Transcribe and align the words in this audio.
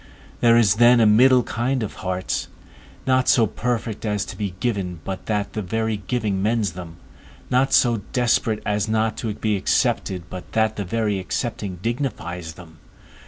There 0.39 0.57
is 0.57 0.77
then 0.77 0.99
a 0.99 1.05
middle 1.05 1.43
kind 1.43 1.83
of 1.83 1.93
hearts, 1.97 2.47
not 3.05 3.27
so 3.29 3.45
perfect 3.45 4.03
as 4.03 4.25
to 4.25 4.35
be 4.35 4.55
given 4.59 4.99
but 5.03 5.27
that 5.27 5.53
the 5.53 5.61
very 5.61 5.97
giving 5.97 6.41
mends 6.41 6.71
them; 6.71 6.97
not 7.51 7.71
so 7.71 8.01
desperate 8.11 8.63
as 8.65 8.89
not 8.89 9.15
to 9.17 9.31
be 9.35 9.55
accepted 9.55 10.23
but 10.27 10.53
that 10.53 10.75
the 10.75 10.85
very 10.85 11.19
accepting 11.19 11.77
dignifies 11.83 12.53
them. 12.53 12.79